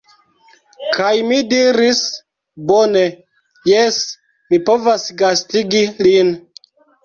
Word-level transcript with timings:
Kaj 0.95 1.11
mi 1.31 1.37
diris: 1.51 2.01
"Bone. 2.73 3.05
Jes, 3.75 4.03
mi 4.51 4.63
povas 4.73 5.07
gastigi 5.23 5.87
lin." 6.05 6.37